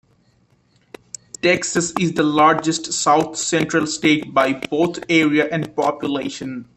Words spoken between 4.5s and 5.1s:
both